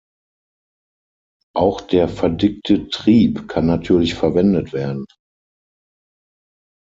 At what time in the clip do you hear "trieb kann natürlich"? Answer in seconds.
2.89-4.15